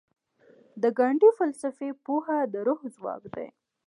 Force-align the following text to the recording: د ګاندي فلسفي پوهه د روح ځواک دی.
د 0.81 0.83
ګاندي 0.97 1.29
فلسفي 1.37 1.89
پوهه 2.05 2.37
د 2.53 2.55
روح 2.67 2.81
ځواک 2.95 3.23
دی. 3.35 3.47